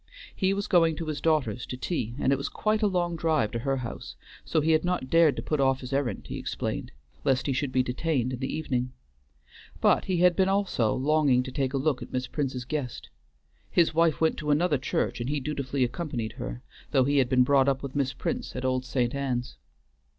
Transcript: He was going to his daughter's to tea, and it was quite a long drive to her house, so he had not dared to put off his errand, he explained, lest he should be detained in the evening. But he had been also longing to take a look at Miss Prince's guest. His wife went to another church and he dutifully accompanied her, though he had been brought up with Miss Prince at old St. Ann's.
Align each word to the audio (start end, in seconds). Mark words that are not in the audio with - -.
He 0.35 0.51
was 0.55 0.65
going 0.65 0.95
to 0.95 1.05
his 1.05 1.21
daughter's 1.21 1.63
to 1.67 1.77
tea, 1.77 2.15
and 2.17 2.33
it 2.33 2.35
was 2.35 2.49
quite 2.49 2.81
a 2.81 2.87
long 2.87 3.15
drive 3.15 3.51
to 3.51 3.59
her 3.59 3.77
house, 3.77 4.15
so 4.43 4.59
he 4.59 4.71
had 4.71 4.83
not 4.83 5.11
dared 5.11 5.35
to 5.35 5.43
put 5.43 5.59
off 5.59 5.81
his 5.81 5.93
errand, 5.93 6.25
he 6.25 6.39
explained, 6.39 6.91
lest 7.23 7.45
he 7.45 7.53
should 7.53 7.71
be 7.71 7.83
detained 7.83 8.33
in 8.33 8.39
the 8.39 8.51
evening. 8.51 8.93
But 9.79 10.05
he 10.05 10.17
had 10.17 10.35
been 10.35 10.49
also 10.49 10.91
longing 10.91 11.43
to 11.43 11.51
take 11.51 11.75
a 11.75 11.77
look 11.77 12.01
at 12.01 12.11
Miss 12.11 12.25
Prince's 12.25 12.65
guest. 12.65 13.09
His 13.69 13.93
wife 13.93 14.19
went 14.19 14.37
to 14.37 14.49
another 14.49 14.79
church 14.79 15.21
and 15.21 15.29
he 15.29 15.39
dutifully 15.39 15.83
accompanied 15.83 16.31
her, 16.33 16.63
though 16.89 17.03
he 17.03 17.17
had 17.19 17.29
been 17.29 17.43
brought 17.43 17.69
up 17.69 17.83
with 17.83 17.95
Miss 17.95 18.11
Prince 18.11 18.55
at 18.55 18.65
old 18.65 18.83
St. 18.85 19.13
Ann's. 19.13 19.55